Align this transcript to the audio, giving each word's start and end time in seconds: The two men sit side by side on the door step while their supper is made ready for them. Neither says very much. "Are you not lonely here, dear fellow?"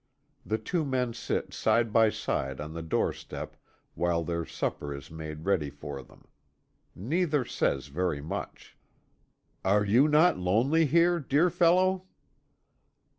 The 0.43 0.57
two 0.57 0.83
men 0.83 1.13
sit 1.13 1.53
side 1.53 1.93
by 1.93 2.09
side 2.09 2.59
on 2.59 2.73
the 2.73 2.81
door 2.81 3.13
step 3.13 3.55
while 3.93 4.23
their 4.23 4.47
supper 4.47 4.95
is 4.95 5.11
made 5.11 5.45
ready 5.45 5.69
for 5.69 6.01
them. 6.01 6.27
Neither 6.95 7.45
says 7.45 7.85
very 7.85 8.19
much. 8.19 8.75
"Are 9.63 9.85
you 9.85 10.07
not 10.07 10.39
lonely 10.39 10.87
here, 10.87 11.19
dear 11.19 11.51
fellow?" 11.51 12.05